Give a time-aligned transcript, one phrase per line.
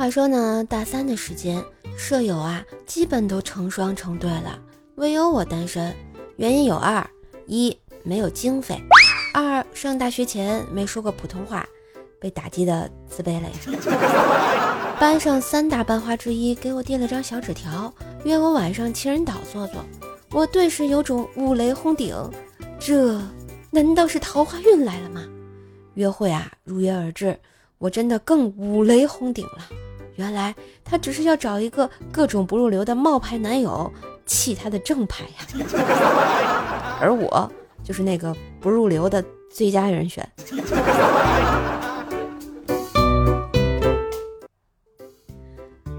[0.00, 1.62] 话说呢，大三的时间，
[1.94, 4.58] 舍友啊基本都成双成对了，
[4.94, 5.94] 唯有我单身。
[6.36, 7.06] 原因有二：
[7.44, 8.76] 一没有经费；
[9.34, 11.68] 二上大学前没说过普通话，
[12.18, 14.96] 被打击的自卑了呀。
[14.98, 17.92] 班上三大班花之一给我递了张小纸条，
[18.24, 19.84] 约我晚上情人岛坐坐。
[20.30, 22.16] 我顿时有种五雷轰顶，
[22.78, 23.20] 这
[23.70, 25.22] 难道是桃花运来了吗？
[25.92, 27.38] 约会啊，如约而至，
[27.76, 29.68] 我真的更五雷轰顶了。
[30.20, 33.90] 原来他只是要找一个各种不入流的冒牌男友，
[34.26, 35.46] 气他的正牌呀。
[37.00, 37.50] 而我
[37.82, 40.28] 就是那个不入流的最佳人选。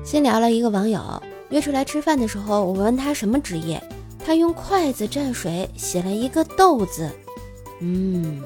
[0.05, 1.02] 先聊了一个网友
[1.49, 3.81] 约出来吃饭的时候，我问他什么职业，
[4.23, 7.09] 他用筷子蘸水写了一个豆字。
[7.80, 8.39] 嗯，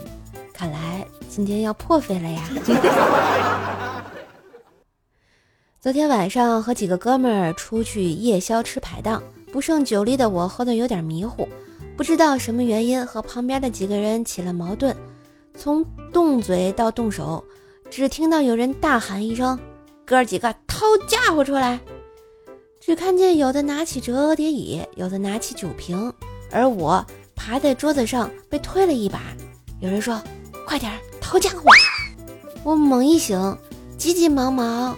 [0.54, 2.42] 看来今天要破费了呀。
[5.86, 11.48] 昨天晚上和几个哥们儿出去夜宵吃排档，不胜酒力的我喝得有点迷糊，
[11.96, 14.96] 不知道什么原因和旁边的几个人起了矛盾，
[15.56, 17.46] 从动嘴到动手，
[17.92, 19.60] 只听到有人大喊一声
[20.04, 21.80] ：“哥几个掏家伙出来！”
[22.82, 26.12] 只看见有的拿起折叠椅，有的拿起酒瓶，
[26.50, 29.22] 而我爬在桌子上被推了一把。
[29.82, 30.20] 有人说
[30.66, 31.70] ：“快点掏家伙！”
[32.66, 33.56] 我猛一醒，
[34.00, 34.98] 急急忙忙。